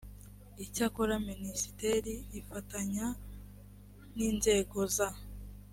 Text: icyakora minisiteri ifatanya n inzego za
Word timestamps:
icyakora 0.63 1.13
minisiteri 1.29 2.13
ifatanya 2.39 3.05
n 4.15 4.17
inzego 4.29 4.79
za 4.95 5.09